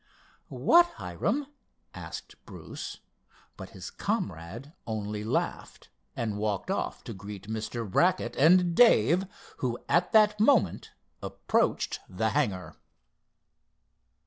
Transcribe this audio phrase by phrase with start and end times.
[0.47, 1.45] "What, Hiram?"
[1.93, 3.01] asked Bruce,
[3.55, 7.87] but his comrade only laughed, and walked off to greet Mr.
[7.87, 9.27] Brackett and Dave,
[9.57, 10.89] who, at that moment,
[11.21, 12.77] approached the hangar.